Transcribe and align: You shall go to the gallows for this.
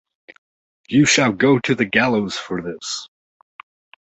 You 0.89 1.05
shall 1.05 1.31
go 1.31 1.59
to 1.59 1.75
the 1.75 1.85
gallows 1.85 2.35
for 2.35 2.59
this. 2.63 3.07